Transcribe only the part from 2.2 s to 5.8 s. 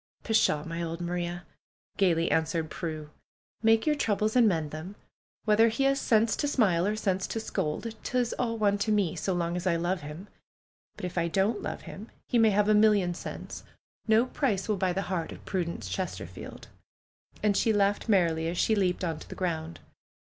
answered Prue. "Make your troubles and mend them. Whether